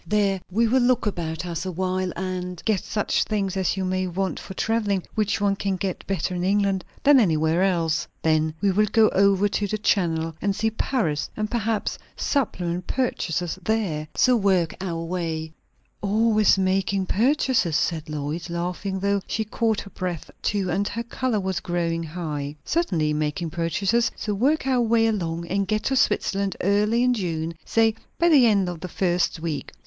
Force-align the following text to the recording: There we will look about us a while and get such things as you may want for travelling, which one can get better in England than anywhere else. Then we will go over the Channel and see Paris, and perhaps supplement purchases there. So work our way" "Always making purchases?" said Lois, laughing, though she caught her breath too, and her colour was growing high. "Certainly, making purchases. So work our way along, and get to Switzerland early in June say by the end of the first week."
There 0.07 0.41
we 0.49 0.67
will 0.67 0.81
look 0.81 1.05
about 1.05 1.45
us 1.45 1.63
a 1.63 1.71
while 1.71 2.11
and 2.15 2.59
get 2.65 2.83
such 2.83 3.23
things 3.23 3.55
as 3.55 3.77
you 3.77 3.85
may 3.85 4.07
want 4.07 4.39
for 4.39 4.55
travelling, 4.55 5.03
which 5.13 5.39
one 5.39 5.55
can 5.55 5.75
get 5.75 6.07
better 6.07 6.33
in 6.33 6.43
England 6.43 6.83
than 7.03 7.19
anywhere 7.19 7.61
else. 7.61 8.07
Then 8.23 8.55
we 8.61 8.71
will 8.71 8.87
go 8.87 9.09
over 9.09 9.47
the 9.47 9.77
Channel 9.77 10.35
and 10.41 10.55
see 10.55 10.71
Paris, 10.71 11.29
and 11.37 11.51
perhaps 11.51 11.99
supplement 12.17 12.87
purchases 12.87 13.59
there. 13.63 14.07
So 14.15 14.35
work 14.35 14.75
our 14.81 15.03
way" 15.03 15.53
"Always 16.01 16.57
making 16.57 17.05
purchases?" 17.05 17.77
said 17.77 18.09
Lois, 18.09 18.49
laughing, 18.49 18.99
though 19.01 19.21
she 19.27 19.45
caught 19.45 19.81
her 19.81 19.91
breath 19.91 20.31
too, 20.41 20.71
and 20.71 20.87
her 20.87 21.03
colour 21.03 21.39
was 21.39 21.59
growing 21.59 22.01
high. 22.01 22.55
"Certainly, 22.65 23.13
making 23.13 23.51
purchases. 23.51 24.09
So 24.15 24.33
work 24.33 24.65
our 24.65 24.81
way 24.81 25.05
along, 25.05 25.45
and 25.47 25.67
get 25.67 25.83
to 25.83 25.95
Switzerland 25.95 26.55
early 26.61 27.03
in 27.03 27.13
June 27.13 27.53
say 27.63 27.93
by 28.17 28.29
the 28.29 28.47
end 28.47 28.67
of 28.67 28.79
the 28.79 28.87
first 28.87 29.39
week." 29.39 29.71